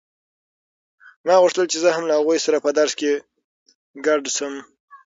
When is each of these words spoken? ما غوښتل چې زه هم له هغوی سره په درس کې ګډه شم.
ما 1.25 1.35
غوښتل 1.43 1.65
چې 1.71 1.77
زه 1.83 1.89
هم 1.95 2.03
له 2.09 2.13
هغوی 2.19 2.37
سره 2.45 2.57
په 2.65 2.69
درس 2.79 2.93
کې 2.99 3.11
ګډه 4.05 4.29
شم. 4.37 4.53